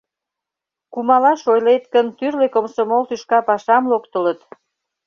Кумалаш 0.93 1.41
ойлет 1.53 1.83
гын, 1.93 2.07
тӱрлӧ 2.17 2.47
комсомол 2.53 3.03
тӱшка 3.09 3.39
пашам 3.47 3.83
локтылыт. 3.91 4.39